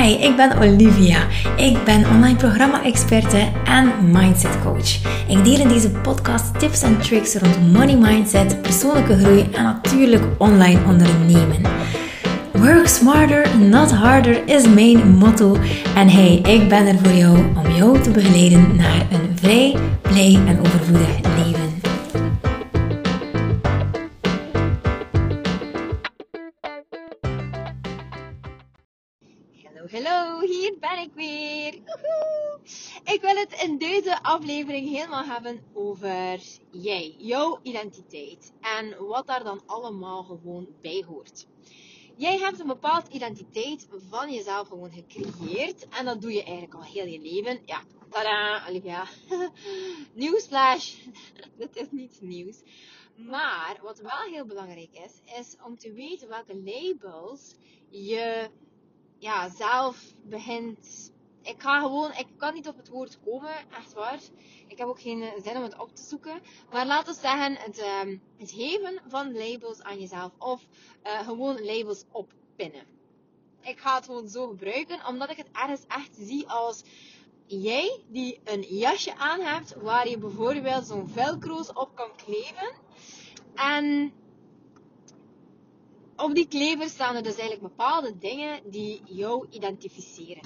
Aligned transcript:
Hi, 0.00 0.12
ik 0.12 0.36
ben 0.36 0.58
Olivia. 0.58 1.26
Ik 1.56 1.84
ben 1.84 2.06
online 2.08 2.36
programma-experte 2.36 3.48
en 3.64 3.92
mindset 4.12 4.62
coach. 4.62 4.94
Ik 5.28 5.44
deel 5.44 5.60
in 5.60 5.68
deze 5.68 5.90
podcast 5.90 6.58
tips 6.58 6.82
en 6.82 6.98
tricks 6.98 7.34
rond 7.34 7.72
money 7.72 7.96
mindset, 7.96 8.62
persoonlijke 8.62 9.18
groei 9.18 9.48
en 9.52 9.62
natuurlijk 9.62 10.22
online 10.38 10.80
ondernemen. 10.86 11.62
Work 12.52 12.88
smarter, 12.88 13.58
not 13.58 13.90
harder 13.90 14.48
is 14.48 14.68
mijn 14.68 15.08
motto. 15.08 15.56
En 15.94 16.08
hey, 16.08 16.36
ik 16.36 16.68
ben 16.68 16.86
er 16.86 16.98
voor 17.02 17.12
jou 17.12 17.38
om 17.38 17.74
jou 17.76 18.00
te 18.00 18.10
begeleiden 18.10 18.76
naar 18.76 19.06
een 19.10 19.38
vrij, 19.38 19.76
blij 20.02 20.38
en 20.46 20.60
overvloedig 20.60 21.08
leven. 21.36 21.69
Hallo, 29.90 30.40
hier 30.40 30.78
ben 30.78 30.98
ik 30.98 31.10
weer. 31.14 31.74
Ik 33.04 33.20
wil 33.20 33.36
het 33.36 33.62
in 33.62 33.78
deze 33.78 34.22
aflevering 34.22 34.88
helemaal 34.88 35.24
hebben 35.24 35.60
over 35.72 36.40
jij, 36.70 37.14
jouw 37.18 37.58
identiteit 37.62 38.52
en 38.60 39.06
wat 39.06 39.26
daar 39.26 39.44
dan 39.44 39.62
allemaal 39.66 40.22
gewoon 40.22 40.68
bij 40.80 41.04
hoort. 41.06 41.46
Jij 42.16 42.38
hebt 42.38 42.60
een 42.60 42.66
bepaald 42.66 43.08
identiteit 43.08 43.88
van 44.08 44.32
jezelf 44.32 44.68
gewoon 44.68 44.90
gecreëerd 44.90 45.88
en 45.88 46.04
dat 46.04 46.20
doe 46.22 46.32
je 46.32 46.42
eigenlijk 46.42 46.74
al 46.74 46.82
heel 46.82 47.06
je 47.06 47.20
leven. 47.20 47.60
Ja, 47.66 47.82
tada, 48.10 48.68
Olivia. 48.68 49.06
Nieuwsflash, 50.12 50.94
dat 51.58 51.76
is 51.76 51.90
niet 51.90 52.18
nieuws. 52.20 52.56
Maar 53.16 53.78
wat 53.82 53.98
wel 53.98 54.20
heel 54.30 54.46
belangrijk 54.46 54.90
is, 54.92 55.34
is 55.38 55.56
om 55.66 55.78
te 55.78 55.92
weten 55.92 56.28
welke 56.28 56.56
labels 56.56 57.54
je 57.88 58.50
ja, 59.20 59.48
zelf 59.48 60.14
begint. 60.22 61.12
Ik 61.42 61.62
ga 61.62 61.80
gewoon, 61.80 62.12
ik 62.12 62.26
kan 62.36 62.54
niet 62.54 62.68
op 62.68 62.76
het 62.76 62.88
woord 62.88 63.18
komen, 63.24 63.54
echt 63.70 63.92
waar. 63.92 64.20
Ik 64.66 64.78
heb 64.78 64.88
ook 64.88 65.00
geen 65.00 65.32
zin 65.42 65.56
om 65.56 65.62
het 65.62 65.78
op 65.78 65.96
te 65.96 66.02
zoeken. 66.02 66.40
Maar 66.72 66.86
laten 66.86 67.14
we 67.14 67.20
zeggen, 67.20 67.56
het, 67.56 67.78
uh, 67.78 68.18
het 68.36 68.50
geven 68.50 69.00
van 69.08 69.32
labels 69.32 69.82
aan 69.82 70.00
jezelf. 70.00 70.32
Of 70.38 70.66
uh, 71.06 71.20
gewoon 71.20 71.64
labels 71.64 72.04
oppinnen. 72.10 72.84
Ik 73.60 73.78
ga 73.78 73.94
het 73.94 74.04
gewoon 74.04 74.28
zo 74.28 74.46
gebruiken, 74.46 75.06
omdat 75.06 75.30
ik 75.30 75.36
het 75.36 75.50
ergens 75.52 75.84
echt 75.88 76.16
zie 76.18 76.48
als 76.48 76.82
jij 77.46 78.00
die 78.08 78.40
een 78.44 78.62
jasje 78.62 79.16
aan 79.16 79.40
hebt, 79.40 79.74
waar 79.74 80.08
je 80.08 80.18
bijvoorbeeld 80.18 80.86
zo'n 80.86 81.08
velcro's 81.08 81.68
op 81.74 81.90
kan 81.94 82.10
kleven. 82.16 82.72
En 83.54 84.12
op 86.22 86.34
die 86.34 86.48
klever 86.48 86.88
staan 86.88 87.16
er 87.16 87.22
dus 87.22 87.36
eigenlijk 87.36 87.76
bepaalde 87.76 88.18
dingen 88.18 88.70
die 88.70 89.02
jou 89.04 89.46
identificeren. 89.50 90.42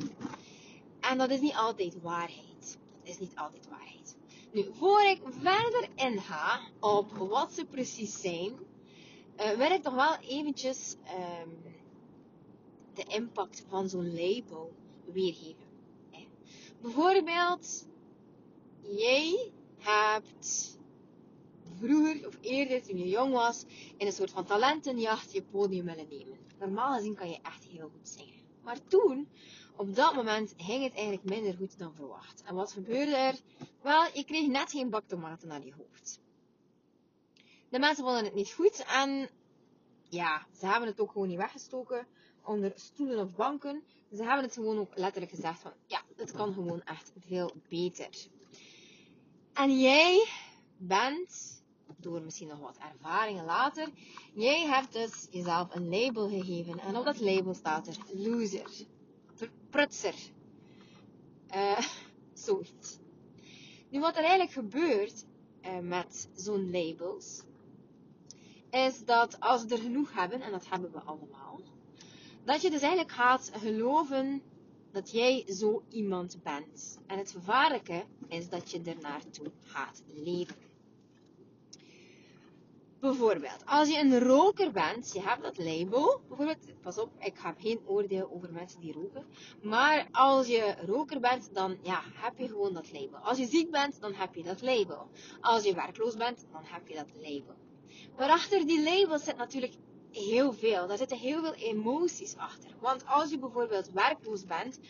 En 1.01 1.19
dat 1.19 1.31
is 1.31 1.41
niet 1.41 1.55
altijd 1.55 2.01
waarheid. 2.03 2.79
Dat 3.01 3.13
is 3.13 3.19
niet 3.19 3.37
altijd 3.37 3.69
waarheid. 3.69 4.17
Nu, 4.53 4.67
voor 4.73 5.01
ik 5.01 5.21
verder 5.41 5.89
inga 5.95 6.61
op 6.81 7.13
wat 7.17 7.53
ze 7.53 7.65
precies 7.65 8.21
zijn, 8.21 8.53
uh, 9.37 9.51
wil 9.51 9.71
ik 9.71 9.83
toch 9.83 9.95
wel 9.95 10.17
eventjes 10.17 10.97
um, 11.43 11.75
de 12.95 13.05
impact 13.09 13.65
van 13.69 13.89
zo'n 13.89 14.15
label 14.15 14.73
weergeven. 15.13 15.73
Bijvoorbeeld, 16.81 17.87
jij 18.83 19.51
hebt 19.79 20.74
vroeger 21.79 22.27
of 22.27 22.39
eerder, 22.41 22.83
toen 22.83 22.99
je 22.99 23.09
jong 23.09 23.33
was, 23.33 23.65
in 23.97 24.07
een 24.07 24.13
soort 24.13 24.31
van 24.31 24.45
talentenjacht 24.45 25.33
je 25.33 25.43
podium 25.43 25.85
willen 25.85 26.09
nemen. 26.09 26.39
Normaal 26.59 26.97
gezien 26.97 27.15
kan 27.15 27.29
je 27.29 27.39
echt 27.43 27.65
heel 27.65 27.91
goed 27.97 28.09
zingen. 28.09 28.43
Maar 28.63 28.79
toen, 28.89 29.29
op 29.77 29.95
dat 29.95 30.15
moment, 30.15 30.55
ging 30.57 30.83
het 30.83 30.95
eigenlijk 30.95 31.25
minder 31.25 31.55
goed 31.55 31.79
dan 31.79 31.95
verwacht. 31.95 32.43
En 32.47 32.55
wat 32.55 32.73
gebeurde 32.73 33.17
er? 33.17 33.35
Wel, 33.83 34.05
je 34.15 34.25
kreeg 34.25 34.47
net 34.47 34.71
geen 34.71 34.91
bak 34.91 35.03
tomaten 35.07 35.49
naar 35.49 35.65
je 35.65 35.73
hoofd. 35.77 36.21
De 37.69 37.79
mensen 37.79 38.05
vonden 38.05 38.25
het 38.25 38.35
niet 38.35 38.53
goed 38.53 38.85
en 38.89 39.29
ja, 40.09 40.47
ze 40.59 40.67
hebben 40.67 40.89
het 40.89 41.01
ook 41.01 41.13
gewoon 41.13 41.29
niet 41.29 41.37
weggestoken 41.37 42.07
onder 42.45 42.73
stoelen 42.75 43.19
of 43.19 43.35
banken. 43.35 43.83
Ze 44.13 44.23
hebben 44.23 44.45
het 44.45 44.55
gewoon 44.55 44.79
ook 44.79 44.99
letterlijk 44.99 45.33
gezegd 45.33 45.61
van, 45.61 45.73
ja, 45.87 46.03
het 46.17 46.33
kan 46.33 46.53
gewoon 46.53 46.83
echt 46.83 47.13
veel 47.19 47.53
beter. 47.69 48.27
En 49.53 49.81
jij 49.81 50.29
bent, 50.87 51.63
door 51.97 52.23
misschien 52.23 52.49
nog 52.49 52.59
wat 52.59 52.79
ervaringen 52.93 53.45
later, 53.45 53.89
jij 54.35 54.67
hebt 54.67 54.93
dus 54.93 55.27
jezelf 55.31 55.75
een 55.75 55.89
label 55.89 56.29
gegeven. 56.29 56.79
En 56.79 56.97
op 56.97 57.05
dat 57.05 57.21
label 57.21 57.55
staat 57.55 57.87
er 57.87 57.97
loser, 58.13 58.71
prutser, 59.71 60.15
uh, 61.55 61.79
zoiets. 62.33 62.99
Nu, 63.89 64.01
wat 64.01 64.17
er 64.17 64.23
eigenlijk 64.23 64.53
gebeurt 64.53 65.25
uh, 65.63 65.79
met 65.79 66.29
zo'n 66.35 66.71
labels, 66.71 67.43
is 68.71 69.05
dat 69.05 69.41
als 69.41 69.65
we 69.65 69.75
er 69.75 69.81
genoeg 69.81 70.13
hebben, 70.13 70.41
en 70.41 70.51
dat 70.51 70.69
hebben 70.69 70.93
we 70.93 71.01
allemaal, 71.01 71.61
dat 72.45 72.63
je 72.63 72.71
dus 72.71 72.81
eigenlijk 72.81 73.13
gaat 73.13 73.51
geloven 73.55 74.43
dat 74.93 75.11
jij 75.11 75.45
zo 75.47 75.83
iemand 75.89 76.43
bent. 76.43 76.99
En 77.07 77.19
het 77.19 77.31
gevaarlijke 77.31 78.05
is 78.29 78.49
dat 78.49 78.71
je 78.71 78.83
ernaartoe 78.83 79.51
gaat 79.63 80.03
leven. 80.07 80.57
Bijvoorbeeld, 83.05 83.67
als 83.67 83.89
je 83.89 83.99
een 83.99 84.19
roker 84.19 84.73
bent, 84.73 85.13
je 85.13 85.21
hebt 85.21 85.43
dat 85.43 85.59
label. 85.59 86.21
Bijvoorbeeld, 86.29 86.81
pas 86.81 86.99
op, 86.99 87.11
ik 87.19 87.35
heb 87.39 87.55
geen 87.59 87.81
oordeel 87.87 88.31
over 88.33 88.53
mensen 88.53 88.81
die 88.81 88.93
roken. 88.93 89.25
Maar 89.63 90.09
als 90.13 90.47
je 90.47 90.75
roker 90.87 91.21
bent, 91.21 91.55
dan 91.55 91.77
ja, 91.83 92.03
heb 92.15 92.39
je 92.39 92.49
gewoon 92.49 92.75
dat 92.75 92.93
label. 92.93 93.19
Als 93.19 93.39
je 93.39 93.47
ziek 93.47 93.71
bent, 93.71 94.01
dan 94.01 94.15
heb 94.15 94.35
je 94.35 94.43
dat 94.43 94.63
label. 94.63 95.09
Als 95.41 95.65
je 95.65 95.75
werkloos 95.75 96.17
bent, 96.17 96.47
dan 96.53 96.63
heb 96.65 96.89
je 96.89 96.95
dat 96.95 97.09
label. 97.15 97.55
Maar 98.17 98.29
achter 98.29 98.67
die 98.67 98.83
labels 98.83 99.25
zit 99.25 99.37
natuurlijk 99.37 99.75
heel 100.11 100.53
veel. 100.53 100.87
Daar 100.87 100.99
zitten 100.99 101.19
heel 101.19 101.43
veel 101.43 101.55
emoties 101.55 102.37
achter. 102.37 102.71
Want 102.81 103.07
als 103.07 103.31
je 103.31 103.39
bijvoorbeeld 103.39 103.91
werkloos 103.93 104.45
bent, 104.45 104.81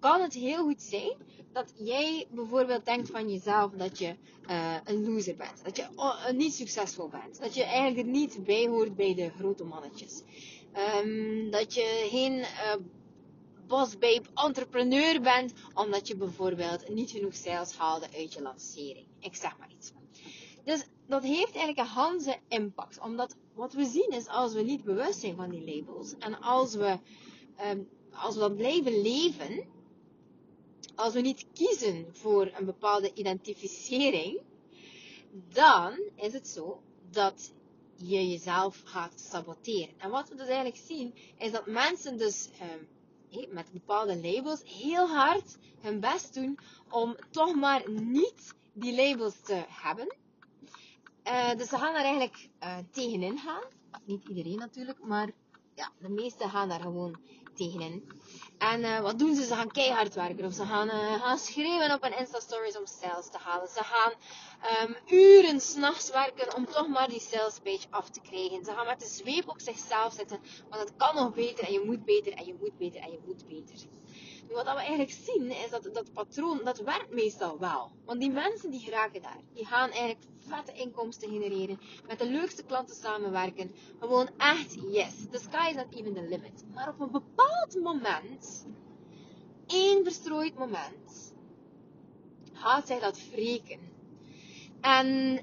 kan 0.00 0.20
het 0.20 0.34
heel 0.34 0.62
goed 0.62 0.82
zijn 0.82 1.16
dat 1.52 1.72
jij 1.76 2.26
bijvoorbeeld 2.30 2.84
denkt 2.84 3.10
van 3.10 3.30
jezelf 3.30 3.72
dat 3.72 3.98
je 3.98 4.16
uh, 4.50 4.76
een 4.84 5.04
loser 5.04 5.36
bent. 5.36 5.64
Dat 5.64 5.76
je 5.76 5.86
uh, 5.96 6.30
niet 6.30 6.54
succesvol 6.54 7.08
bent. 7.08 7.40
Dat 7.40 7.54
je 7.54 7.62
eigenlijk 7.62 8.06
er 8.06 8.12
niet 8.12 8.44
bij 8.44 8.66
hoort 8.66 8.96
bij 8.96 9.14
de 9.14 9.30
grote 9.30 9.64
mannetjes. 9.64 10.22
Um, 11.04 11.50
dat 11.50 11.74
je 11.74 12.06
geen 12.10 12.38
uh, 12.38 12.74
boss 13.66 13.98
babe 13.98 14.26
entrepreneur 14.34 15.20
bent 15.20 15.52
omdat 15.74 16.08
je 16.08 16.16
bijvoorbeeld 16.16 16.88
niet 16.88 17.10
genoeg 17.10 17.34
sales 17.34 17.76
haalde 17.76 18.06
uit 18.16 18.32
je 18.32 18.42
lancering. 18.42 19.06
Ik 19.20 19.34
zeg 19.34 19.58
maar 19.58 19.70
iets. 19.78 19.92
Dus 20.64 20.84
dat 21.06 21.22
heeft 21.22 21.54
eigenlijk 21.54 21.78
een 21.78 21.94
handse 21.94 22.38
impact. 22.48 23.00
Omdat 23.00 23.36
wat 23.54 23.72
we 23.72 23.84
zien 23.84 24.10
is 24.10 24.28
als 24.28 24.52
we 24.52 24.62
niet 24.62 24.84
bewust 24.84 25.20
zijn 25.20 25.36
van 25.36 25.50
die 25.50 25.74
labels 25.74 26.14
en 26.18 26.40
als 26.40 26.74
we, 26.74 26.98
um, 27.70 27.88
als 28.12 28.34
we 28.34 28.40
dat 28.40 28.56
blijven 28.56 29.02
leven, 29.02 29.64
als 31.00 31.14
we 31.14 31.20
niet 31.20 31.46
kiezen 31.52 32.06
voor 32.12 32.50
een 32.58 32.64
bepaalde 32.64 33.12
identificering, 33.14 34.40
dan 35.52 35.98
is 36.16 36.32
het 36.32 36.48
zo 36.48 36.82
dat 37.10 37.52
je 37.94 38.28
jezelf 38.28 38.82
gaat 38.84 39.20
saboteren. 39.20 39.94
En 39.98 40.10
wat 40.10 40.28
we 40.28 40.34
dus 40.34 40.46
eigenlijk 40.46 40.82
zien, 40.86 41.14
is 41.38 41.52
dat 41.52 41.66
mensen 41.66 42.18
dus 42.18 42.48
eh, 43.30 43.48
met 43.48 43.72
bepaalde 43.72 44.16
labels 44.16 44.62
heel 44.64 45.08
hard 45.08 45.56
hun 45.80 46.00
best 46.00 46.34
doen 46.34 46.58
om 46.90 47.16
toch 47.30 47.54
maar 47.54 47.90
niet 47.90 48.54
die 48.72 48.94
labels 48.94 49.40
te 49.40 49.64
hebben. 49.68 50.16
Uh, 51.24 51.54
dus 51.54 51.68
ze 51.68 51.76
gaan 51.76 51.94
er 51.94 52.04
eigenlijk 52.04 52.48
uh, 52.62 52.76
tegenin 52.90 53.38
gaan. 53.38 53.62
Niet 54.04 54.28
iedereen 54.28 54.58
natuurlijk, 54.58 55.04
maar 55.04 55.30
ja, 55.74 55.92
de 55.98 56.08
meesten 56.08 56.50
gaan 56.50 56.68
daar 56.68 56.80
gewoon 56.80 57.20
tegenin. 57.54 58.10
En 58.60 58.80
uh, 58.80 59.00
wat 59.00 59.18
doen 59.18 59.34
ze? 59.34 59.44
Ze 59.44 59.54
gaan 59.54 59.70
keihard 59.70 60.14
werken. 60.14 60.44
Of 60.44 60.52
ze 60.52 60.64
gaan, 60.64 60.86
uh, 60.86 61.22
gaan 61.22 61.38
schreeuwen 61.38 61.92
op 61.92 62.04
een 62.04 62.18
Insta-stories 62.18 62.78
om 62.78 62.86
sales 62.86 63.30
te 63.30 63.38
halen. 63.38 63.68
Ze 63.68 63.80
gaan 63.82 64.12
um, 64.88 64.96
uren 65.06 65.60
s'nachts 65.60 66.10
werken 66.10 66.54
om 66.54 66.66
toch 66.66 66.88
maar 66.88 67.08
die 67.08 67.20
sales 67.20 67.58
page 67.62 67.86
af 67.90 68.10
te 68.10 68.20
krijgen. 68.20 68.64
Ze 68.64 68.72
gaan 68.72 68.86
met 68.86 69.00
de 69.00 69.06
zweep 69.06 69.48
op 69.48 69.60
zichzelf 69.60 70.12
zitten. 70.12 70.40
Want 70.68 70.82
het 70.82 70.96
kan 70.96 71.14
nog 71.14 71.34
beter 71.34 71.64
en 71.64 71.72
je 71.72 71.82
moet 71.84 72.04
beter 72.04 72.32
en 72.32 72.46
je 72.46 72.54
moet 72.60 72.78
beter 72.78 73.00
en 73.00 73.10
je 73.10 73.20
moet 73.26 73.46
beter. 73.46 73.78
Wat 74.50 74.64
we 74.64 74.70
eigenlijk 74.70 75.10
zien 75.10 75.50
is 75.50 75.70
dat 75.70 75.90
dat 75.92 76.12
patroon, 76.12 76.60
dat 76.64 76.78
werkt 76.78 77.10
meestal 77.10 77.58
wel. 77.58 77.90
Want 78.04 78.20
die 78.20 78.30
mensen 78.30 78.70
die 78.70 78.80
geraken 78.80 79.22
daar. 79.22 79.40
Die 79.54 79.66
gaan 79.66 79.90
eigenlijk 79.90 80.24
vette 80.38 80.72
inkomsten 80.72 81.30
genereren. 81.30 81.80
Met 82.06 82.18
de 82.18 82.30
leukste 82.30 82.64
klanten 82.64 82.96
samenwerken. 82.96 83.74
Gewoon 84.00 84.28
echt 84.36 84.74
yes. 84.74 85.12
The 85.30 85.38
sky 85.38 85.68
is 85.68 85.74
not 85.74 85.94
even 85.94 86.14
the 86.14 86.22
limit. 86.22 86.64
Maar 86.74 86.88
op 86.88 87.00
een 87.00 87.10
bepaald 87.10 87.80
moment, 87.82 88.66
één 89.66 90.04
verstrooid 90.04 90.54
moment, 90.54 91.34
gaat 92.52 92.86
zij 92.86 93.00
dat 93.00 93.18
wreken. 93.30 93.80
En 94.80 95.38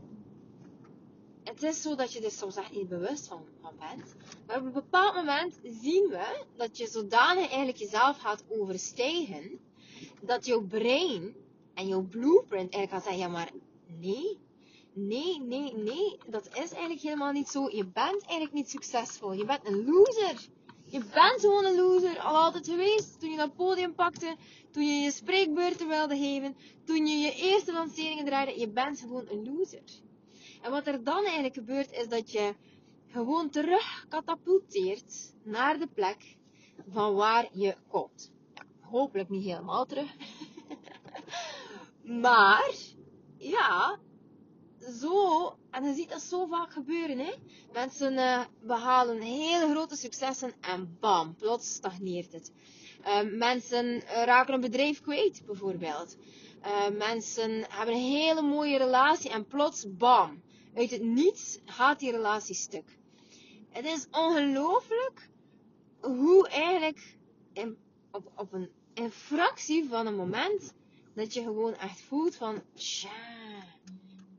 het 1.59 1.75
is 1.75 1.81
zo 1.81 1.95
dat 1.95 2.13
je 2.13 2.21
er 2.21 2.31
soms 2.31 2.55
echt 2.55 2.71
niet 2.71 2.87
bewust 2.87 3.27
van, 3.27 3.45
bent. 3.61 4.15
Maar 4.47 4.57
op 4.57 4.65
een 4.65 4.71
bepaald 4.71 5.15
moment 5.15 5.59
zien 5.81 6.07
we 6.09 6.45
dat 6.55 6.77
je 6.77 6.87
zodanig 6.87 7.47
eigenlijk 7.47 7.77
jezelf 7.77 8.17
gaat 8.17 8.43
overstijgen, 8.47 9.59
dat 10.21 10.45
jouw 10.45 10.61
brein 10.61 11.35
en 11.73 11.87
jouw 11.87 12.01
blueprint 12.01 12.73
eigenlijk 12.73 12.91
gaat 12.91 13.03
zeggen, 13.03 13.21
ja 13.21 13.27
maar 13.27 13.51
nee, 13.99 14.39
nee, 14.93 15.41
nee, 15.41 15.73
nee, 15.73 16.17
dat 16.27 16.47
is 16.47 16.71
eigenlijk 16.71 17.01
helemaal 17.01 17.31
niet 17.31 17.49
zo. 17.49 17.69
Je 17.69 17.85
bent 17.85 18.21
eigenlijk 18.21 18.53
niet 18.53 18.69
succesvol. 18.69 19.33
Je 19.33 19.45
bent 19.45 19.67
een 19.67 19.85
loser. 19.85 20.47
Je 20.85 20.99
bent 20.99 21.39
gewoon 21.39 21.65
een 21.65 21.75
loser, 21.75 22.19
al 22.19 22.35
altijd 22.35 22.67
geweest. 22.67 23.19
Toen 23.19 23.29
je 23.29 23.37
dat 23.37 23.55
podium 23.55 23.95
pakte, 23.95 24.35
toen 24.71 24.83
je 24.83 25.03
je 25.03 25.11
spreekbeurten 25.11 25.87
wilde 25.87 26.17
geven, 26.17 26.55
toen 26.85 27.07
je 27.07 27.17
je 27.17 27.35
eerste 27.35 27.73
lanceringen 27.73 28.25
draaide, 28.25 28.59
je 28.59 28.69
bent 28.69 28.99
gewoon 28.99 29.27
een 29.29 29.53
loser. 29.53 30.05
En 30.61 30.71
wat 30.71 30.87
er 30.87 31.03
dan 31.03 31.23
eigenlijk 31.23 31.53
gebeurt, 31.53 31.91
is 31.91 32.07
dat 32.07 32.31
je 32.31 32.55
gewoon 33.07 33.49
terug 33.49 34.05
katapulteert 34.09 35.33
naar 35.43 35.79
de 35.79 35.87
plek 35.87 36.37
van 36.89 37.13
waar 37.13 37.47
je 37.51 37.75
komt. 37.87 38.31
hopelijk 38.81 39.29
niet 39.29 39.43
helemaal 39.43 39.85
terug. 39.85 40.15
maar, 42.21 42.73
ja, 43.37 43.99
zo, 45.01 45.55
en 45.71 45.83
je 45.83 45.93
ziet 45.93 46.09
dat 46.09 46.21
zo 46.21 46.45
vaak 46.45 46.71
gebeuren, 46.71 47.17
hè. 47.17 47.33
Mensen 47.73 48.13
uh, 48.13 48.45
behalen 48.61 49.21
hele 49.21 49.69
grote 49.71 49.95
successen 49.95 50.53
en 50.61 50.97
bam, 50.99 51.35
plots 51.35 51.73
stagneert 51.73 52.33
het. 52.33 52.51
Uh, 53.01 53.37
mensen 53.37 54.01
raken 54.01 54.53
een 54.53 54.61
bedrijf 54.61 55.01
kwijt, 55.01 55.45
bijvoorbeeld. 55.45 56.17
Mensen 56.97 57.65
hebben 57.69 57.95
een 57.95 58.01
hele 58.01 58.41
mooie 58.41 58.77
relatie 58.77 59.29
en 59.29 59.45
plots, 59.45 59.85
bam, 59.97 60.41
uit 60.77 60.91
het 60.91 61.01
niets 61.01 61.59
gaat 61.65 61.99
die 61.99 62.11
relatie 62.11 62.55
stuk. 62.55 62.97
Het 63.69 63.85
is 63.85 64.07
ongelooflijk 64.11 65.29
hoe 66.01 66.47
eigenlijk 66.47 67.17
in, 67.53 67.77
op, 68.11 68.31
op 68.35 68.53
een, 68.53 68.69
een 68.93 69.11
fractie 69.11 69.89
van 69.89 70.07
een 70.07 70.15
moment 70.15 70.73
dat 71.13 71.33
je 71.33 71.41
gewoon 71.41 71.75
echt 71.75 72.01
voelt 72.01 72.35
van, 72.35 72.61
tja, 72.73 73.09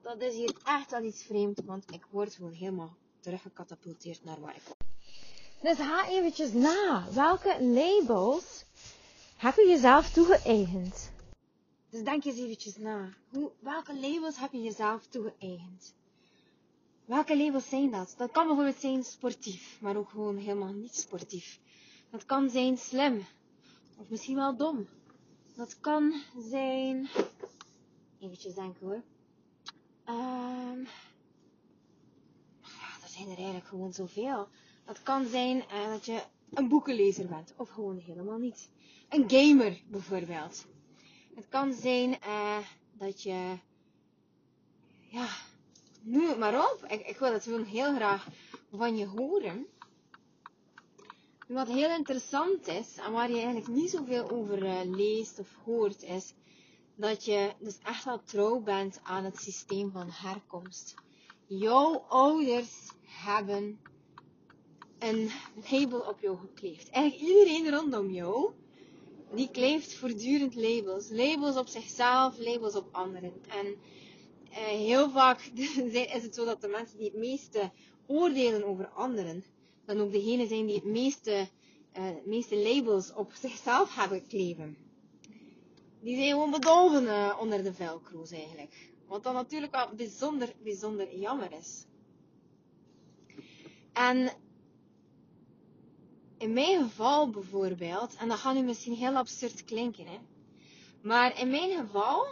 dat 0.03 0.21
is 0.21 0.35
hier 0.35 0.57
echt 0.65 0.91
wel 0.91 1.03
iets 1.03 1.23
vreemd, 1.23 1.61
want 1.65 1.93
ik 1.93 2.07
word 2.11 2.35
gewoon 2.35 2.53
helemaal 2.53 2.97
teruggecatapulteerd 3.21 4.25
naar 4.25 4.41
waar 4.41 4.57
ik 4.57 4.63
kom. 4.65 4.87
Dus 5.63 5.77
ga 5.77 6.09
eventjes 6.09 6.53
na. 6.53 7.05
Welke 7.13 7.63
labels 7.63 8.65
heb 9.37 9.57
je 9.57 9.69
jezelf 9.69 10.13
toegeëigend? 10.13 11.11
Dus 11.91 12.03
denk 12.03 12.25
eens 12.25 12.39
eventjes 12.39 12.77
na. 12.77 13.09
Hoe, 13.29 13.51
welke 13.61 13.95
labels 14.01 14.39
heb 14.39 14.53
je 14.53 14.63
jezelf 14.63 15.07
toegeëigend? 15.07 15.97
Welke 17.09 17.37
labels 17.37 17.69
zijn 17.69 17.91
dat? 17.91 18.15
Dat 18.17 18.31
kan 18.31 18.47
bijvoorbeeld 18.47 18.81
zijn 18.81 19.05
sportief, 19.05 19.81
maar 19.81 19.97
ook 19.97 20.09
gewoon 20.09 20.37
helemaal 20.37 20.73
niet 20.73 20.95
sportief. 20.95 21.61
Dat 22.11 22.25
kan 22.25 22.51
zijn 22.51 22.79
slim, 22.79 23.25
of 23.97 24.09
misschien 24.09 24.35
wel 24.35 24.57
dom. 24.57 24.89
Dat 25.57 25.81
kan 25.81 26.23
zijn. 26.39 27.09
Eventjes 28.21 28.55
denken 28.55 28.87
hoor. 28.87 29.03
Um, 30.15 30.87
ja, 32.63 32.89
er 33.03 33.09
zijn 33.09 33.29
er 33.29 33.37
eigenlijk 33.37 33.67
gewoon 33.67 33.93
zoveel. 33.93 34.49
Dat 34.85 35.03
kan 35.03 35.27
zijn 35.27 35.57
uh, 35.57 35.89
dat 35.89 36.07
je 36.07 36.23
een 36.51 36.69
boekenlezer 36.69 37.29
bent, 37.29 37.55
of 37.57 37.69
gewoon 37.69 37.99
helemaal 37.99 38.39
niet. 38.39 38.71
Een 39.09 39.31
gamer 39.31 39.83
bijvoorbeeld. 39.87 40.67
Het 41.35 41.49
kan 41.49 41.73
zijn 41.73 42.11
uh, 42.27 42.59
dat 42.93 43.23
je, 43.23 43.59
ja, 45.09 45.29
nu 46.09 46.37
maar 46.37 46.73
op. 46.73 46.85
Ik, 46.89 47.07
ik 47.07 47.19
wil 47.19 47.33
het 47.33 47.43
gewoon 47.43 47.65
heel 47.65 47.95
graag 47.95 48.27
van 48.73 48.97
je 48.97 49.07
horen. 49.07 49.67
Wat 51.47 51.69
heel 51.69 51.91
interessant 51.91 52.67
is, 52.67 52.97
en 52.97 53.13
waar 53.13 53.29
je 53.29 53.35
eigenlijk 53.35 53.69
niet 53.69 53.91
zoveel 53.91 54.31
over 54.31 54.63
uh, 54.63 54.81
leest 54.85 55.39
of 55.39 55.55
hoort, 55.65 56.03
is 56.03 56.35
dat 56.95 57.25
je 57.25 57.53
dus 57.59 57.79
echt 57.85 58.05
wel 58.05 58.23
trouw 58.23 58.61
bent 58.61 59.01
aan 59.03 59.25
het 59.25 59.39
systeem 59.39 59.91
van 59.91 60.11
herkomst. 60.11 60.95
Jouw 61.47 62.05
ouders 62.09 62.93
hebben 63.05 63.81
een 64.99 65.31
label 65.71 66.01
op 66.01 66.21
jou 66.21 66.39
gekleefd. 66.39 66.91
Eigenlijk 66.91 67.31
iedereen 67.31 67.71
rondom 67.71 68.11
jou, 68.11 68.51
die 69.35 69.51
kleeft 69.51 69.95
voortdurend 69.95 70.55
labels. 70.55 71.11
Labels 71.11 71.57
op 71.57 71.67
zichzelf, 71.67 72.39
labels 72.39 72.75
op 72.75 72.89
anderen. 72.93 73.33
En 73.49 73.77
heel 74.51 75.11
vaak 75.11 75.41
is 76.17 76.23
het 76.23 76.35
zo 76.35 76.45
dat 76.45 76.61
de 76.61 76.69
mensen 76.69 76.99
die 76.99 77.07
het 77.07 77.19
meeste 77.19 77.71
oordelen 78.07 78.65
over 78.65 78.89
anderen, 78.89 79.45
dan 79.85 80.01
ook 80.01 80.13
degene 80.13 80.47
zijn 80.47 80.67
die 80.67 80.75
het 80.75 80.85
meeste, 80.85 81.49
uh, 81.99 82.05
meeste 82.25 82.57
labels 82.57 83.13
op 83.15 83.33
zichzelf 83.33 83.95
hebben 83.95 84.27
kleven 84.27 84.77
die 86.01 86.17
zijn 86.17 86.31
gewoon 86.31 86.51
bedolven 86.51 87.05
uh, 87.05 87.37
onder 87.41 87.63
de 87.63 87.73
velcro's 87.73 88.31
eigenlijk. 88.31 88.91
Wat 89.07 89.23
dan 89.23 89.35
natuurlijk 89.35 89.75
wel 89.75 89.89
bijzonder, 89.97 90.53
bijzonder 90.63 91.19
jammer 91.19 91.53
is. 91.53 91.85
En 93.93 94.33
in 96.39 96.53
mijn 96.53 96.83
geval 96.83 97.31
bijvoorbeeld, 97.31 98.15
en 98.17 98.29
dat 98.29 98.39
gaat 98.39 98.55
nu 98.55 98.63
misschien 98.63 98.95
heel 98.95 99.17
absurd 99.17 99.65
klinken, 99.65 100.07
hè. 100.07 100.19
Maar 101.03 101.41
in 101.41 101.51
mijn 101.51 101.71
geval, 101.71 102.27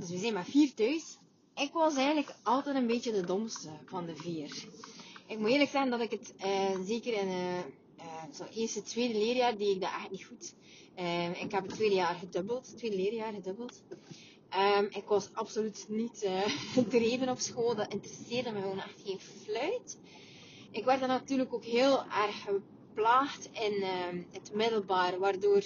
dus 0.00 0.10
we 0.10 0.18
zijn 0.18 0.32
maar 0.32 0.44
vier 0.44 0.74
thuis, 0.74 1.18
ik 1.54 1.72
was 1.72 1.94
eigenlijk 1.94 2.34
altijd 2.42 2.76
een 2.76 2.86
beetje 2.86 3.12
de 3.12 3.24
domste 3.24 3.68
van 3.84 4.06
de 4.06 4.16
vier. 4.16 4.64
Ik 5.26 5.38
moet 5.38 5.50
eerlijk 5.50 5.70
zeggen 5.70 5.90
dat 5.90 6.00
ik 6.00 6.10
het 6.10 6.34
uh, 6.44 6.86
zeker 6.86 7.12
in 7.12 7.28
uh, 7.28 7.58
uh, 7.98 8.34
zo 8.34 8.44
eerste, 8.54 8.82
tweede 8.82 9.18
leerjaar 9.18 9.56
deed 9.56 9.74
ik 9.74 9.80
dat 9.80 9.90
echt 9.90 10.10
niet 10.10 10.24
goed. 10.24 10.54
Um, 10.98 11.32
ik 11.32 11.52
heb 11.52 11.62
het 11.62 11.74
tweede 11.74 11.94
jaar 11.94 12.14
gedubbeld, 12.14 12.66
het 12.66 12.78
tweede 12.78 12.96
leerjaar 12.96 13.32
gedubbeld. 13.32 13.82
Um, 14.78 14.86
ik 14.90 15.04
was 15.06 15.28
absoluut 15.32 15.84
niet 15.88 16.22
uh, 16.24 16.40
gedreven 16.46 17.28
op 17.28 17.38
school, 17.38 17.74
dat 17.74 17.92
interesseerde 17.92 18.52
me 18.52 18.60
gewoon 18.60 18.80
echt 18.80 19.00
geen 19.04 19.20
fluit. 19.20 19.98
Ik 20.70 20.84
werd 20.84 21.00
dan 21.00 21.08
natuurlijk 21.08 21.54
ook 21.54 21.64
heel 21.64 22.04
erg 22.04 22.42
geplaagd 22.42 23.48
in 23.52 23.84
um, 24.12 24.26
het 24.30 24.54
middelbaar, 24.54 25.18
waardoor 25.18 25.62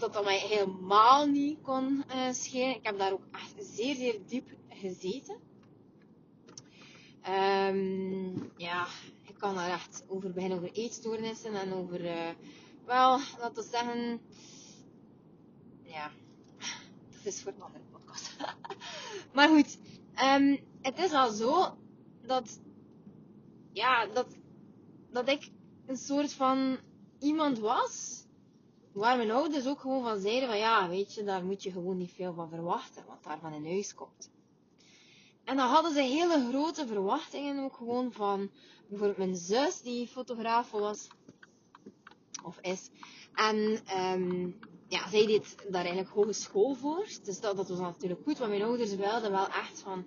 dat 0.00 0.12
dat 0.12 0.24
mij 0.24 0.38
helemaal 0.38 1.26
niet 1.26 1.58
kon 1.62 2.04
uh, 2.14 2.32
schelen. 2.32 2.76
Ik 2.76 2.86
heb 2.86 2.98
daar 2.98 3.12
ook 3.12 3.26
echt 3.32 3.66
zeer, 3.74 3.94
zeer 3.94 4.18
diep 4.26 4.50
gezeten. 4.68 5.36
ja, 8.56 8.86
ik 9.26 9.34
kan 9.38 9.54
daar 9.54 9.70
echt 9.70 10.04
over 10.08 10.32
beginnen 10.32 10.58
over 10.58 10.72
eetstoornissen 10.72 11.54
en 11.54 11.72
over... 11.72 12.04
Uh, 12.04 12.30
wel, 12.86 13.18
laten 13.38 13.54
we 13.54 13.68
zeggen. 13.70 14.20
Ja, 15.82 16.10
dat 17.10 17.32
is 17.32 17.42
voor 17.42 17.52
een 17.52 17.62
andere 17.62 17.84
podcast. 17.90 18.36
maar 19.34 19.48
goed, 19.48 19.78
um, 20.22 20.60
het 20.82 20.98
is 20.98 21.12
al 21.12 21.30
zo 21.30 21.76
dat. 22.22 22.60
Ja, 23.72 24.06
dat, 24.06 24.26
dat 25.10 25.28
ik 25.28 25.50
een 25.86 25.96
soort 25.96 26.32
van 26.32 26.78
iemand 27.18 27.58
was. 27.58 28.21
Waar 28.92 29.16
mijn 29.16 29.30
ouders 29.30 29.66
ook 29.66 29.80
gewoon 29.80 30.02
van 30.02 30.20
zeiden: 30.20 30.48
van 30.48 30.58
ja, 30.58 30.88
weet 30.88 31.14
je, 31.14 31.24
daar 31.24 31.44
moet 31.44 31.62
je 31.62 31.72
gewoon 31.72 31.96
niet 31.96 32.12
veel 32.12 32.34
van 32.34 32.48
verwachten, 32.48 33.04
wat 33.06 33.24
daar 33.24 33.38
van 33.38 33.52
in 33.52 33.66
huis 33.66 33.94
komt. 33.94 34.30
En 35.44 35.56
dan 35.56 35.68
hadden 35.68 35.92
ze 35.92 36.00
hele 36.00 36.48
grote 36.48 36.86
verwachtingen 36.86 37.64
ook 37.64 37.76
gewoon 37.76 38.12
van 38.12 38.50
bijvoorbeeld 38.88 39.18
mijn 39.18 39.36
zus, 39.36 39.80
die 39.80 40.08
fotograaf 40.08 40.70
was 40.70 41.08
of 42.44 42.58
is. 42.60 42.90
En 43.34 43.56
um, 43.98 44.58
ja, 44.88 45.08
zij 45.08 45.26
deed 45.26 45.56
daar 45.68 45.84
eigenlijk 45.84 46.14
hogeschool 46.14 46.74
voor. 46.74 47.06
Dus 47.22 47.40
dat, 47.40 47.56
dat 47.56 47.68
was 47.68 47.78
natuurlijk 47.78 48.20
goed, 48.24 48.38
want 48.38 48.50
mijn 48.50 48.62
ouders 48.62 48.94
wilden 48.94 49.30
wel 49.30 49.46
echt 49.46 49.80
van, 49.80 50.04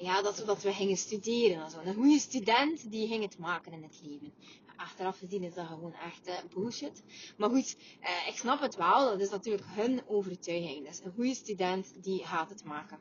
ja, 0.00 0.22
dat, 0.22 0.42
dat 0.46 0.62
we 0.62 0.72
gingen 0.72 0.96
studeren. 0.96 1.62
Also, 1.62 1.80
een 1.84 1.94
goede 1.94 2.18
student, 2.18 2.90
die 2.90 3.08
ging 3.08 3.22
het 3.22 3.38
maken 3.38 3.72
in 3.72 3.82
het 3.82 4.00
leven. 4.02 4.32
Achteraf 4.76 5.18
gezien 5.18 5.42
is 5.42 5.54
dat 5.54 5.66
gewoon 5.66 5.94
echt 5.94 6.28
uh, 6.28 6.34
bullshit. 6.54 7.02
Maar 7.36 7.50
goed, 7.50 7.76
uh, 8.00 8.28
ik 8.28 8.36
snap 8.36 8.60
het 8.60 8.76
wel. 8.76 9.04
Dat 9.04 9.20
is 9.20 9.30
natuurlijk 9.30 9.66
hun 9.66 10.02
overtuiging. 10.06 10.86
Dus 10.86 11.00
een 11.04 11.12
goede 11.12 11.34
student, 11.34 12.02
die 12.02 12.24
gaat 12.24 12.50
het 12.50 12.64
maken. 12.64 12.98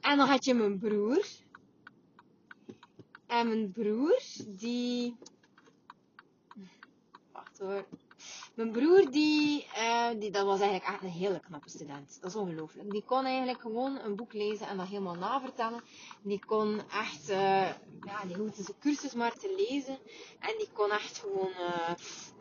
En 0.00 0.16
dan 0.16 0.28
had 0.28 0.44
je 0.44 0.54
mijn 0.54 0.78
broer. 0.78 1.26
En 3.26 3.48
mijn 3.48 3.72
broer, 3.72 4.22
die 4.46 5.16
mijn 8.54 8.70
broer, 8.70 9.10
die, 9.10 9.66
uh, 9.76 10.08
die, 10.18 10.30
dat 10.30 10.44
was 10.44 10.60
eigenlijk 10.60 10.90
echt 10.90 11.02
een 11.02 11.20
hele 11.20 11.40
knappe 11.40 11.68
student. 11.68 12.18
Dat 12.20 12.30
is 12.30 12.36
ongelooflijk. 12.36 12.90
Die 12.90 13.04
kon 13.04 13.24
eigenlijk 13.24 13.60
gewoon 13.60 13.98
een 13.98 14.16
boek 14.16 14.32
lezen 14.32 14.66
en 14.66 14.76
dat 14.76 14.88
helemaal 14.88 15.14
navertellen. 15.14 15.82
Die 16.22 16.44
kon 16.46 16.80
echt, 16.90 17.30
uh, 17.30 17.68
ja, 18.00 18.24
die 18.26 18.36
hoefde 18.36 18.62
zijn 18.62 18.78
cursus 18.80 19.12
maar 19.14 19.32
te 19.32 19.66
lezen. 19.68 19.98
En 20.38 20.54
die 20.58 20.68
kon 20.72 20.90
echt 20.90 21.18
gewoon 21.18 21.50
uh, 21.58 21.90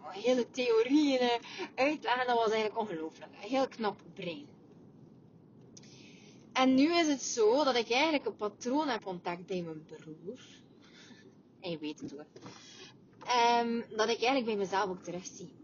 hele 0.08 0.50
theorieën 0.52 1.40
uitleggen. 1.76 2.28
Dat 2.28 2.36
was 2.36 2.52
eigenlijk 2.52 2.80
ongelooflijk. 2.80 3.32
Een 3.42 3.50
heel 3.50 3.68
knap 3.68 4.02
brein. 4.14 4.48
En 6.54 6.76
nu 6.76 6.94
is 6.94 7.08
het 7.08 7.22
zo 7.22 7.64
dat 7.64 7.76
ik 7.76 7.92
eigenlijk 7.92 8.26
een 8.26 8.36
patroon 8.36 8.88
heb 8.88 9.06
ontdekt 9.06 9.46
bij 9.46 9.62
mijn 9.62 9.86
broer. 9.86 10.40
Hij 11.60 11.78
weet 11.80 12.00
het 12.00 12.12
hoor. 12.12 12.26
ehm, 13.26 13.82
dat 13.90 14.10
ik 14.10 14.18
eigenlijk 14.18 14.46
bij 14.46 14.56
mezelf 14.56 14.90
ook 14.90 15.04
terugzie. 15.04 15.59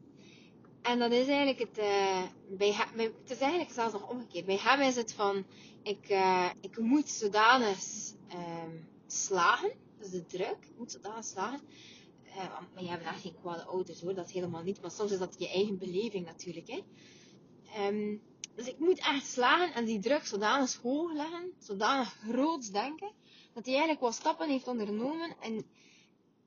En 0.85 0.99
dat 0.99 1.11
is 1.11 1.27
eigenlijk 1.27 1.59
het, 1.59 1.77
uh, 1.77 2.23
bij 2.49 2.73
hem, 2.73 2.99
het 2.99 3.31
is 3.31 3.39
eigenlijk 3.39 3.71
zelfs 3.71 3.93
nog 3.93 4.09
omgekeerd. 4.09 4.45
Bij 4.45 4.59
hem 4.61 4.81
is 4.81 4.95
het 4.95 5.13
van, 5.13 5.45
ik, 5.83 6.09
uh, 6.09 6.49
ik 6.61 6.77
moet 6.77 7.09
zodanig 7.09 7.77
um, 8.33 8.87
slagen, 9.07 9.71
is 9.99 10.09
de 10.09 10.25
druk, 10.25 10.57
ik 10.61 10.77
moet 10.77 10.91
zodanig 10.91 11.25
slagen. 11.25 11.61
Uh, 12.25 12.59
maar 12.73 12.83
je 12.83 12.89
hebt 12.89 13.03
echt 13.03 13.21
geen 13.21 13.35
kwade 13.41 13.63
ouders 13.63 14.01
hoor, 14.01 14.13
dat 14.13 14.31
helemaal 14.31 14.63
niet. 14.63 14.81
Maar 14.81 14.91
soms 14.91 15.11
is 15.11 15.19
dat 15.19 15.35
je 15.37 15.49
eigen 15.49 15.77
beleving 15.77 16.25
natuurlijk. 16.25 16.67
Hè. 16.67 16.83
Um, 17.87 18.21
dus 18.55 18.67
ik 18.67 18.79
moet 18.79 18.99
echt 18.99 19.27
slagen 19.27 19.73
en 19.73 19.85
die 19.85 19.99
druk 19.99 20.25
zodanig 20.25 20.75
hoog 20.75 21.13
leggen, 21.13 21.53
zodanig 21.59 22.17
groots 22.27 22.71
denken, 22.71 23.11
dat 23.53 23.65
hij 23.65 23.73
eigenlijk 23.73 24.03
wat 24.03 24.13
stappen 24.13 24.49
heeft 24.49 24.67
ondernomen. 24.67 25.35
En 25.41 25.65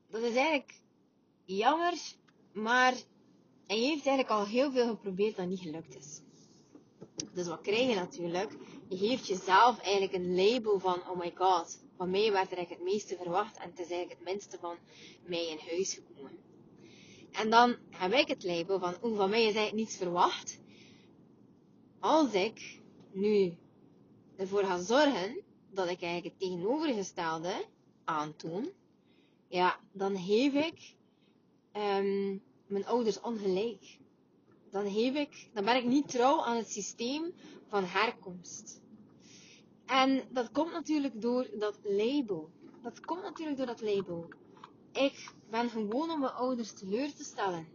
dat 0.09 0.21
is 0.21 0.35
eigenlijk 0.35 0.81
jammer, 1.45 1.93
maar 2.53 2.93
hij 3.69 3.77
heeft 3.77 4.05
eigenlijk 4.05 4.29
al 4.29 4.45
heel 4.45 4.71
veel 4.71 4.87
geprobeerd 4.87 5.35
dat 5.35 5.47
niet 5.47 5.59
gelukt 5.59 5.95
is. 5.95 6.21
Dus 7.33 7.47
wat 7.47 7.61
krijg 7.61 7.89
je 7.89 7.95
natuurlijk? 7.95 8.55
Je 8.87 8.97
geeft 8.97 9.27
jezelf 9.27 9.79
eigenlijk 9.79 10.13
een 10.13 10.35
label 10.35 10.79
van, 10.79 10.95
oh 10.95 11.19
my 11.19 11.31
god, 11.35 11.83
van 11.97 12.09
mij 12.09 12.31
werd 12.31 12.51
er 12.51 12.57
eigenlijk 12.57 12.69
het 12.69 12.93
meeste 12.93 13.15
verwacht 13.15 13.57
en 13.57 13.69
het 13.69 13.79
is 13.79 13.89
eigenlijk 13.89 14.19
het 14.19 14.29
minste 14.29 14.57
van 14.59 14.75
mij 15.25 15.47
in 15.47 15.59
huis 15.69 15.93
gekomen. 15.93 16.37
En 17.31 17.49
dan 17.49 17.75
heb 17.89 18.13
ik 18.13 18.27
het 18.27 18.43
label 18.43 18.79
van, 18.79 18.95
oeh, 19.03 19.17
van 19.17 19.29
mij 19.29 19.39
is 19.45 19.55
eigenlijk 19.55 19.75
niets 19.75 19.97
verwacht. 19.97 20.59
Als 21.99 22.33
ik 22.33 22.79
nu 23.11 23.57
ervoor 24.35 24.63
ga 24.63 24.81
zorgen 24.81 25.41
dat 25.71 25.89
ik 25.89 26.01
eigenlijk 26.01 26.23
het 26.23 26.39
tegenovergestelde 26.39 27.65
aantoon, 28.03 28.69
ja, 29.47 29.79
dan 29.91 30.17
geef 30.17 30.53
ik 30.53 30.95
um, 31.73 32.41
mijn 32.69 32.85
ouders 32.85 33.21
ongelijk. 33.21 33.97
Dan, 34.71 34.85
ik, 34.85 35.49
dan 35.53 35.65
ben 35.65 35.75
ik 35.75 35.85
niet 35.85 36.07
trouw 36.07 36.41
aan 36.43 36.57
het 36.57 36.71
systeem 36.71 37.33
van 37.67 37.83
herkomst. 37.83 38.81
En 39.85 40.23
dat 40.29 40.51
komt 40.51 40.71
natuurlijk 40.71 41.21
door 41.21 41.47
dat 41.59 41.79
label. 41.83 42.49
Dat 42.83 42.99
komt 42.99 43.21
natuurlijk 43.21 43.57
door 43.57 43.65
dat 43.65 43.81
label. 43.81 44.27
Ik 44.91 45.31
ben 45.49 45.69
gewoon 45.69 46.11
om 46.11 46.19
mijn 46.19 46.33
ouders 46.33 46.73
teleur 46.73 47.13
te 47.13 47.23
stellen. 47.23 47.67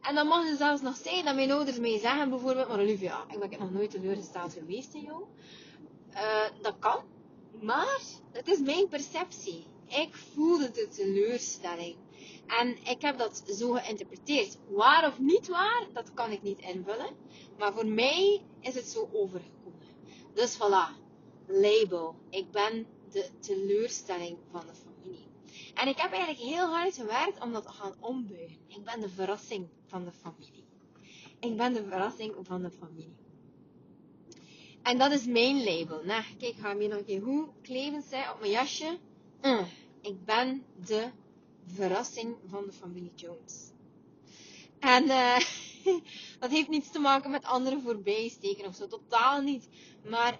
En 0.00 0.14
dan 0.14 0.26
mag 0.26 0.48
het 0.48 0.58
zelfs 0.58 0.82
nog 0.82 0.96
zijn 0.96 1.24
dat 1.24 1.34
mijn 1.34 1.50
ouders 1.50 1.78
mij 1.78 1.98
zeggen, 1.98 2.30
bijvoorbeeld, 2.30 2.68
maar 2.68 2.80
Olivia, 2.80 3.24
ik 3.28 3.38
ben 3.38 3.58
nog 3.58 3.72
nooit 3.72 3.90
teleurgesteld 3.90 4.52
geweest 4.52 4.94
in 4.94 5.02
jou. 5.02 5.24
Uh, 6.12 6.62
dat 6.62 6.78
kan. 6.78 7.04
Maar, 7.60 8.00
het 8.32 8.48
is 8.48 8.58
mijn 8.58 8.88
perceptie. 8.88 9.66
Ik 9.90 10.14
voelde 10.14 10.70
de 10.70 10.88
teleurstelling. 10.88 11.96
En 12.46 12.76
ik 12.84 13.02
heb 13.02 13.18
dat 13.18 13.42
zo 13.58 13.72
geïnterpreteerd. 13.72 14.58
Waar 14.68 15.06
of 15.06 15.18
niet 15.18 15.48
waar, 15.48 15.86
dat 15.92 16.14
kan 16.14 16.30
ik 16.30 16.42
niet 16.42 16.60
invullen. 16.60 17.16
Maar 17.58 17.72
voor 17.72 17.86
mij 17.86 18.42
is 18.60 18.74
het 18.74 18.86
zo 18.86 19.08
overgekomen. 19.12 19.88
Dus 20.34 20.56
voilà, 20.56 20.96
label. 21.46 22.14
Ik 22.30 22.50
ben 22.50 22.86
de 23.10 23.28
teleurstelling 23.40 24.38
van 24.50 24.60
de 24.60 24.74
familie. 24.74 25.28
En 25.74 25.88
ik 25.88 25.98
heb 25.98 26.12
eigenlijk 26.12 26.42
heel 26.42 26.66
hard 26.66 26.94
gewerkt 26.94 27.42
om 27.42 27.52
dat 27.52 27.62
te 27.62 27.72
gaan 27.72 27.94
ombuigen. 28.00 28.58
Ik 28.66 28.84
ben 28.84 29.00
de 29.00 29.08
verrassing 29.08 29.68
van 29.86 30.04
de 30.04 30.12
familie. 30.12 30.64
Ik 31.40 31.56
ben 31.56 31.72
de 31.72 31.84
verrassing 31.84 32.34
van 32.42 32.62
de 32.62 32.70
familie. 32.70 33.16
En 34.82 34.98
dat 34.98 35.12
is 35.12 35.24
mijn 35.24 35.64
label. 35.64 36.04
Nou, 36.04 36.22
kijk, 36.38 36.54
ga 36.56 36.76
hier 36.76 36.88
nog 36.88 36.98
een 36.98 37.04
keer 37.04 37.20
hoe 37.20 37.48
kleven 37.62 38.02
zijn 38.02 38.30
op 38.30 38.40
mijn 38.40 38.52
jasje. 38.52 38.98
Uh, 39.42 39.62
ik 40.00 40.24
ben 40.24 40.64
de 40.86 41.10
verrassing 41.66 42.36
van 42.46 42.64
de 42.64 42.72
familie 42.72 43.12
Jones. 43.14 43.70
En 44.78 45.04
uh, 45.04 45.38
dat 46.40 46.50
heeft 46.50 46.68
niets 46.68 46.90
te 46.90 46.98
maken 46.98 47.30
met 47.30 47.44
anderen 47.44 47.82
voorbijsteken 47.82 48.66
of 48.66 48.74
zo, 48.74 48.86
totaal 48.86 49.40
niet. 49.40 49.68
Maar 50.04 50.38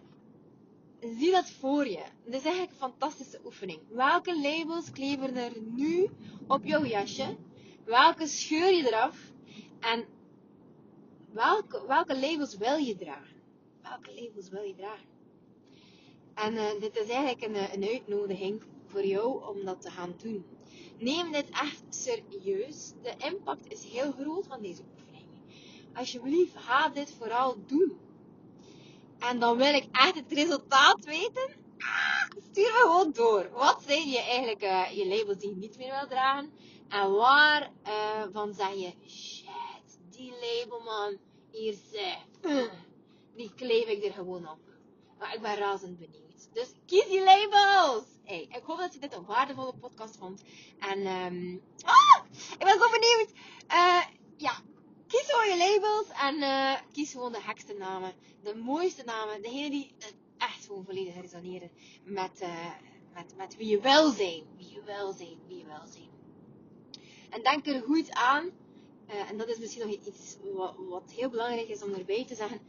zie 1.00 1.30
dat 1.30 1.50
voor 1.50 1.86
je. 1.86 2.02
Dit 2.24 2.34
is 2.34 2.44
eigenlijk 2.44 2.70
een 2.70 2.90
fantastische 2.90 3.40
oefening. 3.44 3.80
Welke 3.88 4.40
labels 4.40 4.90
kleven 4.90 5.36
er 5.36 5.52
nu 5.62 6.10
op 6.46 6.64
jouw 6.64 6.84
jasje? 6.84 7.36
Welke 7.84 8.26
scheur 8.26 8.74
je 8.74 8.86
eraf? 8.86 9.18
En 9.80 10.04
welke, 11.32 11.86
welke 11.86 12.18
labels 12.18 12.56
wil 12.56 12.76
je 12.76 12.96
dragen? 12.96 13.36
Welke 13.82 14.14
labels 14.14 14.48
wil 14.48 14.62
je 14.62 14.74
dragen? 14.74 15.08
En 16.34 16.54
uh, 16.54 16.80
dit 16.80 16.96
is 16.96 17.08
eigenlijk 17.08 17.42
een, 17.42 17.82
een 17.82 17.88
uitnodiging 17.88 18.62
voor 18.90 19.04
jou 19.04 19.44
om 19.48 19.64
dat 19.64 19.80
te 19.80 19.90
gaan 19.90 20.14
doen. 20.22 20.44
Neem 20.98 21.32
dit 21.32 21.48
echt 21.50 21.82
serieus. 21.88 22.92
De 23.02 23.14
impact 23.18 23.72
is 23.72 23.84
heel 23.84 24.12
groot 24.12 24.46
van 24.46 24.62
deze 24.62 24.82
oefening. 24.92 25.26
Alsjeblieft, 25.94 26.56
ga 26.56 26.88
dit 26.88 27.14
vooral 27.18 27.56
doen. 27.66 27.98
En 29.18 29.38
dan 29.38 29.56
wil 29.56 29.74
ik 29.74 29.86
echt 29.92 30.14
het 30.14 30.32
resultaat 30.32 31.04
weten. 31.04 31.58
Stuur 32.50 32.72
me 32.72 32.78
gewoon 32.80 33.12
door. 33.12 33.50
Wat 33.52 33.82
zijn 33.86 34.08
je 34.08 34.18
eigenlijk 34.18 34.62
uh, 34.62 34.90
je 34.96 35.06
labels 35.06 35.38
die 35.38 35.50
je 35.50 35.56
niet 35.56 35.76
meer 35.76 35.90
wil 35.90 36.08
dragen? 36.08 36.52
En 36.88 37.12
waar 37.12 37.70
uh, 37.86 38.22
van 38.32 38.54
zeg 38.54 38.74
je, 38.74 38.92
shit, 39.08 39.98
die 40.10 40.32
label 40.32 40.80
man, 40.80 41.18
hier 41.50 41.76
die 43.36 43.52
kleef 43.54 43.86
ik 43.86 44.04
er 44.04 44.12
gewoon 44.12 44.48
op. 44.48 44.58
Maar 45.18 45.34
ik 45.34 45.40
ben 45.40 45.56
razend 45.56 45.98
benieuwd. 45.98 46.48
Dus 46.52 46.72
kies 46.86 47.06
die 47.08 47.24
labels! 47.24 48.04
Hey, 48.30 48.46
ik 48.48 48.62
hoop 48.62 48.78
dat 48.78 48.94
je 48.94 49.00
dit 49.00 49.14
een 49.14 49.24
waardevolle 49.24 49.74
podcast 49.74 50.16
vond. 50.16 50.42
En 50.78 50.98
um, 51.06 51.62
ah, 51.82 52.24
ik 52.58 52.64
ben 52.64 52.78
zo 52.78 52.90
benieuwd. 52.90 53.30
Uh, 53.68 54.02
ja, 54.36 54.52
kies 55.06 55.24
gewoon 55.26 55.48
je 55.48 55.56
labels 55.56 56.06
en 56.08 56.36
uh, 56.36 56.74
kies 56.92 57.12
gewoon 57.12 57.32
de 57.32 57.40
gekste 57.40 57.74
namen. 57.74 58.12
De 58.42 58.54
mooiste 58.54 59.02
namen. 59.04 59.42
Degene 59.42 59.70
die 59.70 59.94
echt 60.38 60.66
gewoon 60.66 60.84
volledig 60.84 61.20
resoneren 61.20 61.70
met, 62.04 62.40
uh, 62.42 62.74
met, 63.14 63.36
met 63.36 63.56
wie 63.56 63.68
je 63.68 63.80
wil 63.80 64.10
zijn. 64.10 64.42
Wie 64.56 64.72
je 64.72 64.82
wil 64.84 65.12
zijn. 65.12 65.38
Wie 65.46 65.58
je 65.58 65.64
wil 65.64 65.86
zijn. 65.92 66.10
En 67.30 67.42
denk 67.42 67.66
er 67.66 67.82
goed 67.82 68.10
aan. 68.10 68.50
en 69.06 69.36
dat 69.36 69.48
is 69.48 69.58
misschien 69.58 69.86
nog 69.86 69.96
iets 69.96 70.36
wat, 70.54 70.74
wat 70.88 71.12
heel 71.16 71.30
belangrijk 71.30 71.68
is 71.68 71.82
om 71.82 71.94
erbij 71.94 72.24
te 72.26 72.34
zeggen. 72.34 72.60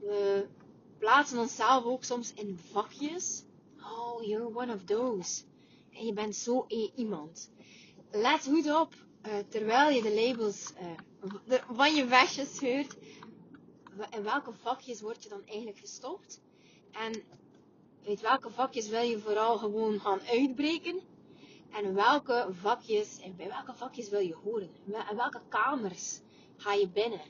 We 0.00 0.46
plaatsen 0.98 1.38
onszelf 1.38 1.84
ook 1.84 2.04
soms 2.04 2.32
in 2.34 2.58
vakjes. 2.70 3.46
Oh, 3.90 4.22
you're 4.22 4.54
one 4.54 4.72
of 4.72 4.84
those. 4.84 5.44
En 5.92 6.06
je 6.06 6.12
bent 6.12 6.36
zo 6.36 6.66
iemand. 6.94 7.50
Let 8.10 8.44
goed 8.44 8.74
op, 8.74 8.94
uh, 9.26 9.38
terwijl 9.48 9.90
je 9.90 10.02
de 10.02 10.14
labels 10.14 10.72
uh, 11.48 11.58
van 11.70 11.94
je 11.94 12.06
vestje 12.06 12.46
scheurt. 12.46 12.96
In 14.10 14.22
welke 14.22 14.52
vakjes 14.52 15.00
word 15.00 15.22
je 15.22 15.28
dan 15.28 15.46
eigenlijk 15.46 15.78
gestopt? 15.78 16.40
En 16.92 17.22
uit 18.06 18.20
welke 18.20 18.50
vakjes 18.50 18.88
wil 18.88 19.02
je 19.02 19.18
vooral 19.18 19.58
gewoon 19.58 20.00
gaan 20.00 20.20
uitbreken? 20.20 21.00
En 21.72 21.94
welke 21.94 22.48
vakjes, 22.50 23.20
en 23.20 23.36
bij 23.36 23.48
welke 23.48 23.74
vakjes 23.74 24.08
wil 24.08 24.20
je 24.20 24.34
horen? 24.34 24.70
En 25.10 25.16
welke 25.16 25.40
kamers 25.48 26.20
ga 26.56 26.72
je 26.72 26.88
binnen? 26.88 27.20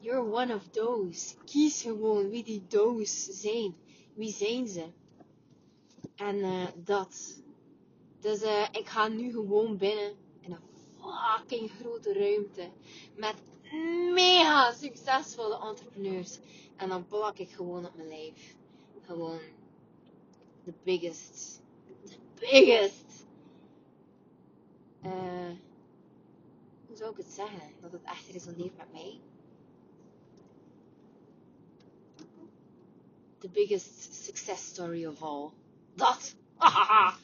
You're 0.00 0.32
one 0.32 0.54
of 0.54 0.68
those. 0.68 1.34
Kies 1.44 1.82
gewoon 1.82 2.30
wie 2.30 2.44
die 2.44 2.66
those 2.66 3.32
zijn. 3.32 3.76
Wie 4.14 4.32
zijn 4.32 4.68
ze? 4.68 4.84
En 6.22 6.36
uh, 6.36 6.66
dat. 6.84 7.42
Dus 8.20 8.42
uh, 8.42 8.68
ik 8.72 8.86
ga 8.86 9.08
nu 9.08 9.30
gewoon 9.30 9.76
binnen 9.76 10.14
in 10.40 10.52
een 10.52 10.60
fucking 11.00 11.70
grote 11.70 12.12
ruimte. 12.12 12.70
Met 13.16 13.34
mega 14.12 14.72
succesvolle 14.72 15.68
entrepreneurs. 15.68 16.38
En 16.76 16.88
dan 16.88 17.06
plak 17.06 17.38
ik 17.38 17.50
gewoon 17.50 17.86
op 17.86 17.94
mijn 17.96 18.08
lijf. 18.08 18.54
Gewoon. 19.00 19.40
The 20.64 20.72
biggest. 20.82 21.62
The 22.04 22.16
biggest. 22.38 23.26
Uh, 25.04 25.50
hoe 26.86 26.96
zou 26.96 27.10
ik 27.10 27.16
het 27.16 27.32
zeggen? 27.32 27.72
Dat 27.80 27.92
het 27.92 28.02
echt 28.02 28.28
resoneert 28.28 28.76
met 28.76 28.92
mij. 28.92 29.20
The 33.38 33.48
biggest 33.48 34.24
success 34.24 34.66
story 34.66 35.06
of 35.06 35.22
all. 35.22 35.50
Dat. 35.94 36.34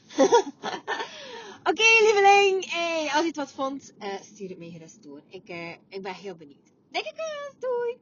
Oké, 1.70 1.82
lieveling. 2.00 2.64
Als 3.12 3.20
je 3.20 3.26
het 3.26 3.36
wat 3.36 3.52
vond, 3.52 3.92
uh, 3.98 4.20
stuur 4.20 4.48
het 4.48 4.58
me 4.58 4.70
gerust 4.70 5.02
door. 5.02 5.22
Ik, 5.28 5.48
uh, 5.48 5.70
ik 5.88 6.02
ben 6.02 6.14
heel 6.14 6.34
benieuwd. 6.34 6.72
Dikke 6.90 7.12
kus. 7.12 7.54
Doei. 7.58 7.98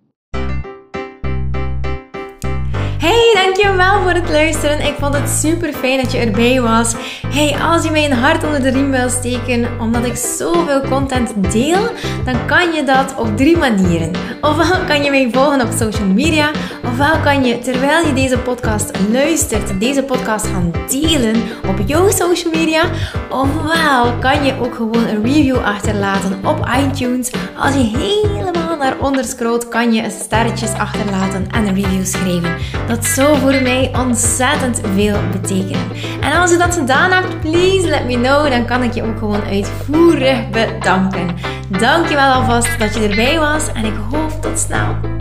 Hey, 2.99 3.35
dankjewel 3.35 4.03
voor 4.03 4.13
het 4.13 4.31
luisteren. 4.31 4.81
Ik 4.81 4.95
vond 4.99 5.15
het 5.15 5.29
super 5.29 5.73
fijn 5.73 6.03
dat 6.03 6.13
je 6.13 6.19
erbij 6.19 6.61
was. 6.61 6.95
Hey, 7.27 7.57
als 7.63 7.85
je 7.85 7.91
mij 7.91 8.05
een 8.05 8.13
hart 8.13 8.45
onder 8.45 8.63
de 8.63 8.71
riem 8.71 8.91
wil 8.91 9.09
steken, 9.09 9.69
omdat 9.81 10.05
ik 10.05 10.17
zoveel 10.17 10.81
content 10.81 11.53
deel, 11.53 11.89
dan 12.25 12.47
kan 12.47 12.73
je 12.73 12.85
dat 12.85 13.15
op 13.19 13.37
drie 13.37 13.57
manieren. 13.57 14.11
Ofwel 14.41 14.85
kan 14.87 15.03
je 15.03 15.11
mij 15.11 15.29
volgen 15.33 15.61
op 15.61 15.73
social 15.79 16.07
media, 16.07 16.51
ofwel 16.85 17.21
kan 17.23 17.45
je 17.45 17.59
terwijl 17.59 18.07
je 18.07 18.13
deze 18.13 18.39
podcast 18.39 18.91
luistert, 19.13 19.81
deze 19.81 20.03
podcast 20.03 20.47
gaan 20.47 20.73
delen 20.89 21.43
op 21.67 21.79
jouw 21.87 22.11
social 22.11 22.53
media, 22.53 22.83
ofwel 23.31 24.19
kan 24.21 24.45
je 24.45 24.55
ook 24.61 24.75
gewoon 24.75 25.07
een 25.07 25.23
review 25.23 25.57
achterlaten 25.57 26.39
op 26.45 26.69
iTunes. 26.79 27.31
Als 27.59 27.75
je 27.75 27.99
helemaal 27.99 28.66
naar 28.79 28.99
onder 28.99 29.25
scrolt, 29.25 29.69
kan 29.69 29.93
je 29.93 30.11
sterretjes 30.11 30.73
achterlaten 30.73 31.47
en 31.51 31.67
een 31.67 31.75
review 31.75 32.05
schrijven. 32.05 32.57
Dat 32.87 33.05
zou 33.05 33.39
voor 33.39 33.63
mij 33.63 33.91
ontzettend 33.99 34.81
veel 34.95 35.19
betekenen. 35.33 35.87
En 36.21 36.33
als 36.33 36.51
je 36.51 36.57
dat 36.57 36.75
gedaan 36.75 37.11
hebt, 37.11 37.41
please 37.41 37.89
let 37.89 38.05
me 38.05 38.15
know. 38.15 38.51
Dan 38.51 38.67
kan 38.67 38.83
ik 38.83 38.93
je 38.93 39.03
ook 39.03 39.19
gewoon 39.19 39.43
uitvoerig 39.43 40.51
bedanken. 40.51 41.35
Dankjewel 41.69 42.33
alvast 42.33 42.79
dat 42.79 42.95
je 42.95 43.09
erbij 43.09 43.39
was 43.39 43.73
en 43.73 43.85
ik 43.85 43.95
hoop 44.11 44.43
tot 44.43 44.59
snel. 44.59 45.16